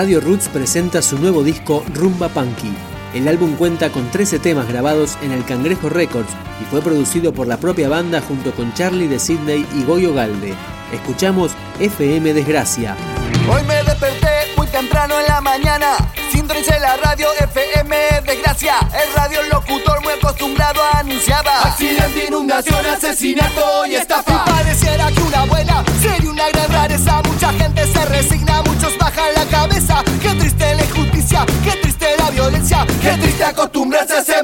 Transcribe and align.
Radio 0.00 0.18
Roots 0.18 0.48
presenta 0.48 1.02
su 1.02 1.18
nuevo 1.18 1.44
disco 1.44 1.84
Rumba 1.92 2.30
Punky. 2.30 2.72
El 3.12 3.28
álbum 3.28 3.54
cuenta 3.56 3.90
con 3.90 4.10
13 4.10 4.38
temas 4.38 4.66
grabados 4.66 5.18
en 5.20 5.30
el 5.30 5.44
Cangrejo 5.44 5.90
Records 5.90 6.30
y 6.58 6.64
fue 6.70 6.80
producido 6.80 7.34
por 7.34 7.46
la 7.46 7.58
propia 7.58 7.90
banda 7.90 8.22
junto 8.22 8.52
con 8.52 8.72
Charlie 8.72 9.08
de 9.08 9.18
Sydney 9.18 9.66
y 9.74 9.84
Goyo 9.84 10.14
Galde. 10.14 10.54
Escuchamos 10.90 11.52
FM 11.80 12.32
Desgracia. 12.32 12.96
Hoy 13.46 13.62
me 13.64 13.74
desperté 13.82 14.30
muy 14.56 14.66
temprano 14.68 15.20
en 15.20 15.26
la 15.26 15.42
mañana. 15.42 15.96
Sintonicé 16.32 16.80
la 16.80 16.96
radio 16.96 17.26
FM 17.38 17.94
Desgracia. 18.24 18.76
El 19.04 19.14
radio 19.14 19.42
locutor 19.52 20.00
muy 20.02 20.14
acostumbrado 20.14 20.80
anunciaba 20.94 21.60
accidente, 21.60 22.24
inundación, 22.26 22.86
asesinato 22.86 23.84
y 23.84 23.96
estafa. 23.96 24.44
Y 24.46 24.50
pareciera 24.50 25.12
que 25.12 25.20
una 25.20 25.44
buena 25.44 25.84
sería 26.00 26.30
una 26.30 26.48
gran 26.48 26.72
rareza. 26.72 27.20
Mucha 27.30 27.52
gente 27.52 27.86
se 27.86 28.04
resigna, 28.06 28.59
acostumbrarse 33.50 34.14
a 34.14 34.22
semejante 34.22 34.39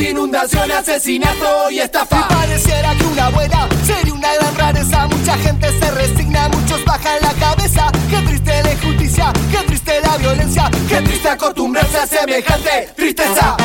inundación, 0.00 0.70
asesinato 0.70 1.70
y 1.70 1.80
estafa. 1.80 2.18
Y 2.18 2.34
pareciera 2.34 2.94
que 2.94 3.04
una 3.04 3.28
buena 3.30 3.68
sería 3.84 4.12
una 4.12 4.34
gran 4.34 4.54
rareza. 4.56 5.06
Mucha 5.06 5.36
gente 5.38 5.68
se 5.78 5.90
resigna, 5.90 6.48
muchos 6.48 6.84
bajan 6.84 7.18
la 7.22 7.32
cabeza. 7.34 7.90
Qué 8.10 8.18
triste 8.18 8.62
la 8.62 8.72
injusticia, 8.72 9.32
qué 9.50 9.58
triste 9.66 10.00
la 10.00 10.16
violencia, 10.18 10.70
qué 10.88 11.02
triste 11.02 11.28
acostumbrarse 11.28 11.98
a 11.98 12.06
semejante 12.06 12.88
tristeza. 12.96 13.56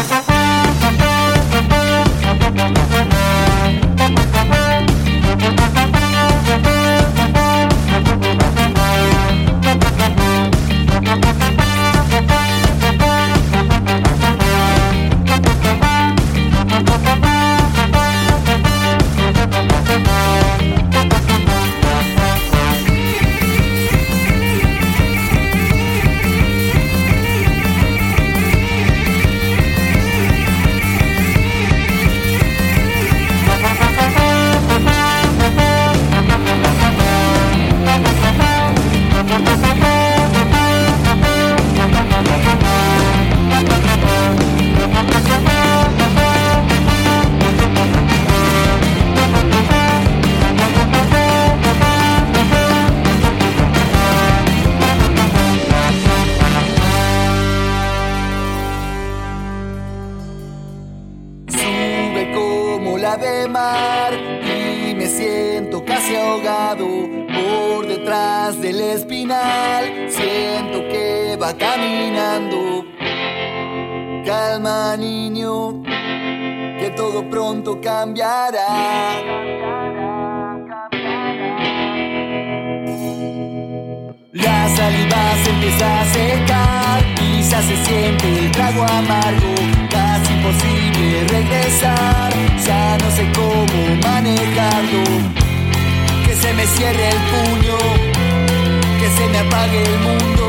Siento 70.10 70.88
que 70.90 71.38
va 71.42 71.54
caminando. 71.58 72.86
Calma 74.26 74.96
niño, 74.98 75.84
que 75.84 76.92
todo 76.96 77.30
pronto 77.30 77.80
cambiará. 77.82 78.68
La 84.34 84.70
saliva 84.70 85.24
se 85.44 85.50
empieza 85.50 86.02
a 86.02 86.06
secar 86.06 87.12
ya 87.52 87.62
se 87.62 87.76
siente 87.86 88.40
el 88.40 88.52
trago 88.52 88.84
amargo. 88.84 89.54
Casi 89.90 90.34
imposible 90.34 91.24
regresar, 91.28 92.32
ya 92.66 92.98
no 92.98 93.12
sé 93.12 93.30
cómo 93.36 93.80
manejarlo. 94.04 95.04
Que 96.26 96.34
se 96.36 96.54
me 96.54 96.66
cierre 96.66 97.10
el 97.10 97.20
puño, 97.32 97.78
apague 99.42 99.84
el 99.84 100.00
mundo. 100.00 100.41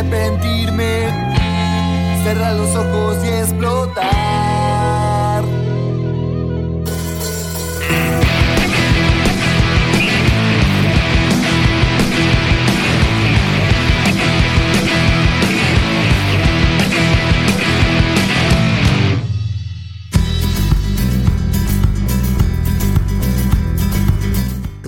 Arrepentirme. 0.00 1.08
Cerrar 2.24 2.54
los 2.54 2.74
ojos 2.76 3.24
y 3.24 3.28
explotar. 3.28 4.39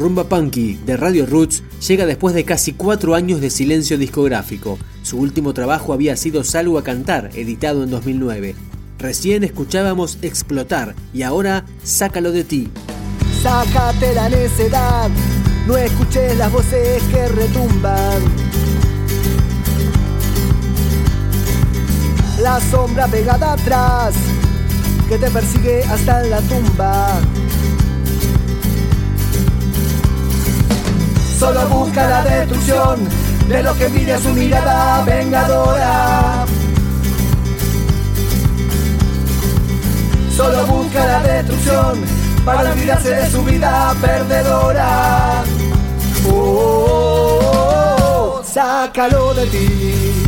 Rumba 0.02 0.24
Punky 0.24 0.80
de 0.84 0.96
Radio 0.96 1.26
Roots 1.26 1.62
llega 1.86 2.06
después 2.06 2.34
de 2.34 2.44
casi 2.44 2.72
cuatro 2.72 3.14
años 3.14 3.40
de 3.40 3.50
silencio 3.50 3.96
discográfico. 3.96 4.76
Su 5.04 5.18
último 5.18 5.54
trabajo 5.54 5.92
había 5.92 6.16
sido 6.16 6.42
Salgo 6.42 6.76
a 6.76 6.82
Cantar, 6.82 7.30
editado 7.34 7.84
en 7.84 7.90
2009. 7.90 8.56
Recién 8.98 9.44
escuchábamos 9.44 10.18
Explotar 10.22 10.96
y 11.14 11.22
ahora 11.22 11.66
Sácalo 11.84 12.32
de 12.32 12.42
ti. 12.42 12.68
Sácate 13.44 14.12
la 14.12 14.28
necedad, 14.28 15.08
no 15.68 15.76
escuches 15.76 16.36
las 16.36 16.50
voces 16.50 17.00
que 17.04 17.28
retumban. 17.28 18.22
La 22.40 22.60
sombra 22.72 23.06
pegada 23.06 23.52
atrás, 23.52 24.16
que 25.08 25.16
te 25.16 25.30
persigue 25.30 25.84
hasta 25.84 26.24
la 26.24 26.40
tumba. 26.40 27.20
Solo 31.42 31.66
busca 31.66 32.08
la 32.08 32.22
destrucción 32.22 33.00
de 33.48 33.64
lo 33.64 33.76
que 33.76 33.88
mire 33.88 34.16
su 34.16 34.28
mirada 34.28 35.02
vengadora. 35.02 36.44
Solo 40.36 40.64
busca 40.66 41.04
la 41.04 41.20
destrucción 41.20 42.04
para 42.44 42.70
olvidarse 42.70 43.10
de 43.10 43.28
su 43.28 43.42
vida 43.42 43.92
perdedora. 44.00 45.42
Oh, 46.30 46.32
oh, 46.32 47.40
oh, 47.42 48.38
oh, 48.38 48.44
sácalo 48.44 49.34
de 49.34 49.46
ti, 49.46 50.24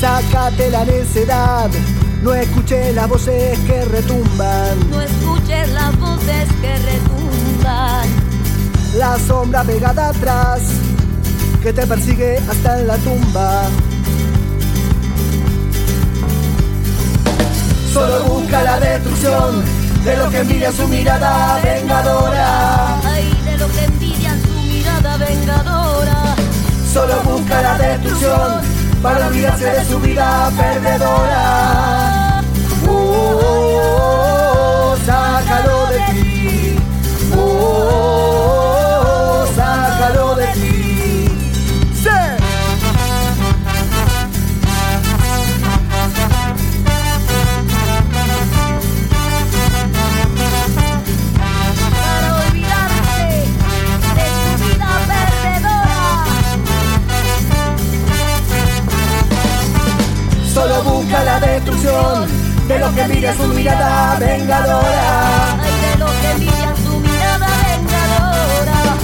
sácate 0.00 0.70
la 0.70 0.86
necedad. 0.86 1.68
No 2.22 2.32
escuches 2.32 2.94
las 2.94 3.06
voces 3.06 3.58
que 3.66 3.84
retumban. 3.84 4.90
No 4.90 5.02
escuches 5.02 5.68
las 5.74 5.94
voces 5.98 6.48
que 6.62 6.74
retumban 6.74 8.13
la 8.96 9.18
sombra 9.18 9.62
pegada 9.64 10.08
atrás 10.08 10.62
que 11.62 11.72
te 11.72 11.86
persigue 11.86 12.38
hasta 12.48 12.80
en 12.80 12.86
la 12.86 12.96
tumba. 12.98 13.62
Solo 17.92 18.24
busca 18.24 18.62
la 18.62 18.80
destrucción 18.80 19.64
de 20.04 20.16
lo 20.16 20.30
que 20.30 20.38
envidia 20.40 20.72
su 20.72 20.86
mirada 20.88 21.60
vengadora. 21.62 23.00
Ay, 23.04 23.40
de 23.44 23.58
lo 23.58 23.68
que 23.68 23.84
envidia 23.84 24.36
su 24.44 24.62
mirada 24.62 25.16
vengadora. 25.16 26.36
Solo 26.92 27.22
busca 27.22 27.62
la 27.62 27.78
destrucción 27.78 28.60
para 29.02 29.26
olvidarse 29.26 29.64
de 29.64 29.84
su 29.86 29.98
vida 30.00 30.50
perdedora. 30.56 32.42
Oh, 32.86 32.92
oh, 32.92 33.80
oh, 34.92 34.96
Solo 61.04 61.12
busca 61.12 61.24
la 61.24 61.40
destrucción 61.40 62.28
de 62.66 62.78
lo 62.78 62.94
que 62.94 63.04
mira 63.08 63.34
su 63.34 63.46
mirada 63.48 64.16
vengadora. 64.18 65.52
Ay, 65.60 65.72
de 65.82 65.98
lo 65.98 66.06
que 66.06 66.30
envidia 66.30 66.74
su 66.82 66.98
mirada 66.98 67.48
vengadora. 67.76 68.96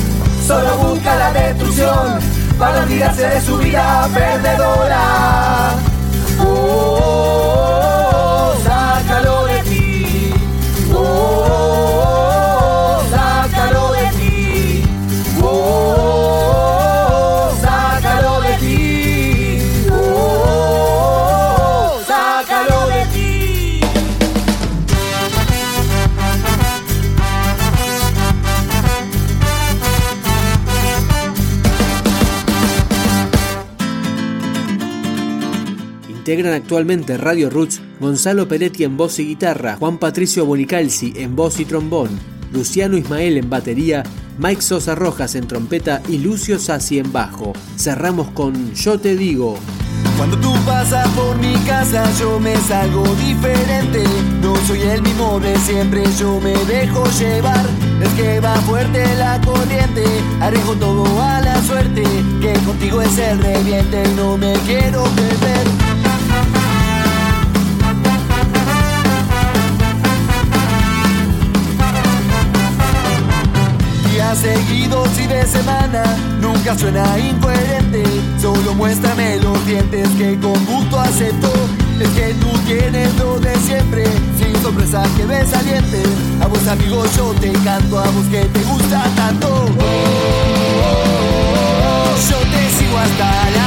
Solo 0.47 0.77
busca 0.79 1.17
la 1.17 1.33
destrucción 1.33 2.21
para 2.59 2.83
olvidarse 2.85 3.29
de 3.29 3.41
su 3.43 3.59
vida 3.59 4.09
perdedora. 4.15 5.75
Oh, 6.43 6.90
Integran 36.31 36.55
actualmente 36.55 37.19
Radio 37.19 37.51
Roots 37.51 37.83
Gonzalo 37.99 38.47
Peretti 38.47 38.85
en 38.85 38.97
voz 38.97 39.19
y 39.19 39.27
guitarra, 39.27 39.75
Juan 39.81 39.99
Patricio 39.99 40.47
Bonicalzi 40.47 41.13
en 41.17 41.35
voz 41.35 41.59
y 41.59 41.65
trombón, 41.65 42.09
Luciano 42.53 42.97
Ismael 42.97 43.37
en 43.37 43.51
batería, 43.51 44.05
Mike 44.39 44.63
Sosa 44.63 44.95
Rojas 44.95 45.35
en 45.35 45.49
trompeta 45.49 46.01
y 46.09 46.19
Lucio 46.19 46.61
Sassi 46.61 47.01
en 47.01 47.11
bajo. 47.11 47.53
Cerramos 47.77 48.31
con 48.31 48.73
Yo 48.75 49.01
te 49.01 49.17
digo. 49.17 49.59
Cuando 50.17 50.39
tú 50.39 50.55
pasas 50.65 51.09
por 51.09 51.37
mi 51.39 51.55
casa 51.67 52.09
yo 52.19 52.39
me 52.39 52.57
salgo 52.57 53.03
diferente 53.17 54.05
No 54.41 54.55
soy 54.67 54.81
el 54.83 55.03
mismo 55.03 55.41
de 55.41 55.57
siempre, 55.59 56.05
yo 56.19 56.41
me 56.41 56.53
dejo 56.73 57.05
llevar 57.19 57.67
Es 58.03 58.09
que 58.11 58.39
va 58.39 58.55
fuerte 58.63 59.05
la 59.17 59.41
corriente, 59.41 60.05
arriesgo 60.41 60.75
todo 60.77 61.21
a 61.21 61.41
la 61.41 61.61
suerte 61.63 62.05
Que 62.41 62.53
contigo 62.65 63.03
es 63.03 63.19
el 63.19 63.41
reviente, 63.41 64.05
no 64.15 64.39
me 64.39 64.53
quiero 64.67 65.03
perder 65.05 65.90
Días 74.31 74.43
seguidos 74.43 75.09
y 75.19 75.27
de 75.27 75.45
semana 75.45 76.05
nunca 76.41 76.79
suena 76.79 77.19
incoherente. 77.19 78.05
Solo 78.41 78.75
muéstrame 78.75 79.41
los 79.41 79.67
dientes 79.67 80.09
que 80.11 80.39
con 80.39 80.65
gusto 80.67 81.01
acepto. 81.01 81.53
Es 81.99 82.09
que 82.11 82.35
tú 82.35 82.47
tienes 82.65 83.13
lo 83.17 83.41
de 83.41 83.57
siempre, 83.57 84.05
sin 84.39 84.55
sorpresa 84.63 85.03
que 85.17 85.27
ves 85.27 85.49
saliente. 85.49 86.05
A 86.41 86.47
vos 86.47 86.65
amigos 86.69 87.11
yo 87.17 87.35
te 87.41 87.51
canto, 87.65 87.99
a 87.99 88.05
vos 88.05 88.25
que 88.31 88.45
te 88.45 88.63
gusta 88.63 89.03
tanto. 89.17 89.67
Yo 92.31 92.39
te 92.53 92.71
sigo 92.79 92.99
hasta 92.99 93.51
la 93.51 93.60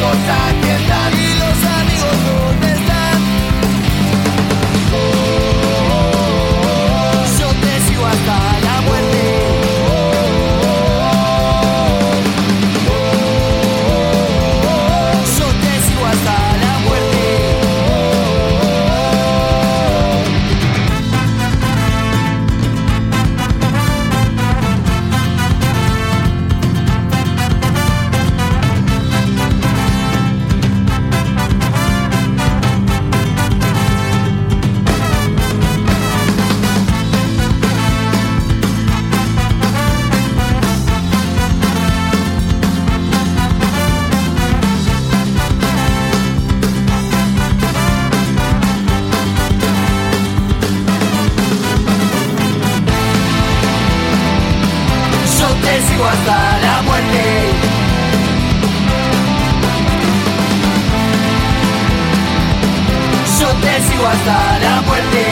Los 0.00 0.67
Hasta 64.06 64.58
la 64.60 64.82
muerte. 64.82 65.24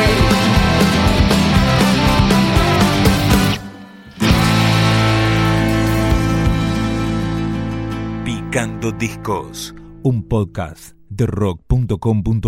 Picando 8.25 8.93
Discos, 8.93 9.75
un 10.03 10.23
podcast 10.23 10.97
de 11.09 11.27
rock.com.ar 11.27 12.47